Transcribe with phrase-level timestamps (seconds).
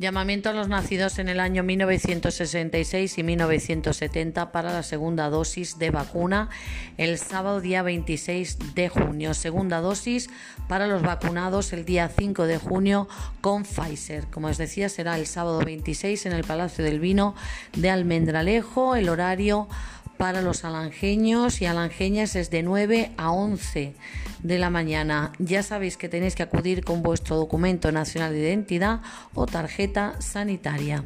[0.00, 5.90] Llamamiento a los nacidos en el año 1966 y 1970 para la segunda dosis de
[5.90, 6.48] vacuna
[6.96, 9.34] el sábado día 26 de junio.
[9.34, 10.30] Segunda dosis
[10.68, 13.08] para los vacunados el día 5 de junio
[13.42, 14.26] con Pfizer.
[14.28, 17.34] Como os decía, será el sábado 26 en el Palacio del Vino
[17.76, 18.96] de Almendralejo.
[18.96, 19.68] El horario
[20.20, 23.94] para los alangeños y alangeñas es de 9 a 11
[24.42, 25.32] de la mañana.
[25.38, 29.00] Ya sabéis que tenéis que acudir con vuestro documento nacional de identidad
[29.32, 31.04] o tarjeta sanitaria.